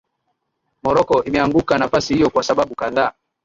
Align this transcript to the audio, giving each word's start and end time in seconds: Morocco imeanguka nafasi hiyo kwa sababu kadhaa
Morocco 0.83 1.23
imeanguka 1.23 1.77
nafasi 1.77 2.13
hiyo 2.13 2.29
kwa 2.29 2.43
sababu 2.43 2.75
kadhaa 2.75 3.11